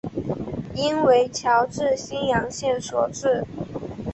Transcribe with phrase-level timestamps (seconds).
[0.73, 3.45] 应为侨置新阳县所置。